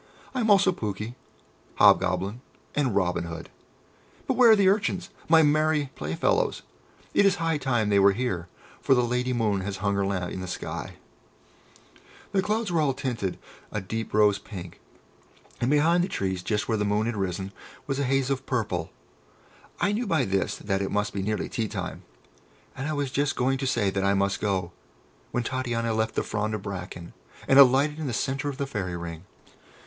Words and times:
"I 0.33 0.39
am 0.39 0.49
also 0.49 0.71
Pouke, 0.71 1.13
Hobgoblin, 1.75 2.41
and 2.73 2.95
Robin 2.95 3.25
Hood. 3.25 3.51
But 4.25 4.33
where 4.33 4.49
are 4.49 4.55
the 4.55 4.67
Urchins, 4.67 5.11
my 5.29 5.43
merry 5.43 5.91
play 5.95 6.15
fellows? 6.15 6.63
It 7.13 7.23
is 7.23 7.35
high 7.35 7.59
time 7.59 7.89
that 7.89 7.93
they 7.93 7.99
were 7.99 8.13
here, 8.13 8.47
for 8.81 8.95
the 8.95 9.03
lady 9.03 9.31
moon 9.31 9.61
has 9.61 9.77
hung 9.77 9.93
her 9.93 10.03
lamp 10.03 10.33
i' 10.33 10.35
the 10.35 10.47
sky." 10.47 10.95
[Illustration: 12.33 12.33
"The 12.33 12.41
Fairy 12.41 12.41
Ring 12.41 12.59
was 12.61 12.67
thronged 12.67 12.87
with 12.87 12.95
dancing 12.97 13.27
Elves"] 13.27 13.37
The 13.37 13.37
clouds 13.61 13.61
were 13.61 13.69
all 13.77 13.83
tinted 13.83 13.83
a 13.83 13.87
deep 13.87 14.13
rose 14.15 14.39
pink, 14.39 14.79
and 15.61 15.69
behind 15.69 16.03
the 16.03 16.07
trees, 16.07 16.41
just 16.41 16.67
where 16.67 16.77
the 16.79 16.83
moon 16.83 17.05
had 17.05 17.15
risen, 17.15 17.51
was 17.85 17.99
a 17.99 18.03
haze 18.03 18.31
of 18.31 18.47
purple. 18.47 18.89
I 19.79 19.91
knew 19.91 20.07
by 20.07 20.25
this 20.25 20.55
that 20.55 20.81
it 20.81 20.89
must 20.89 21.13
be 21.13 21.21
nearly 21.21 21.47
tea 21.47 21.67
time, 21.67 22.01
and 22.75 22.87
I 22.87 22.93
was 22.93 23.11
just 23.11 23.35
going 23.35 23.59
to 23.59 23.67
say 23.67 23.91
that 23.91 24.03
I 24.03 24.15
must 24.15 24.41
go, 24.41 24.71
when 25.29 25.43
Titania 25.43 25.93
left 25.93 26.15
the 26.15 26.23
frond 26.23 26.55
of 26.55 26.63
bracken, 26.63 27.13
and 27.47 27.59
alighted 27.59 27.99
in 27.99 28.07
the 28.07 28.13
centre 28.13 28.49
of 28.49 28.57
the 28.57 28.65
Fairy 28.65 28.97
Ring. 28.97 29.25